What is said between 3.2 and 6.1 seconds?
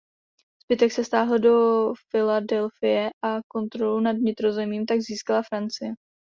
a kontrolu nad vnitrozemím tak získala Francie.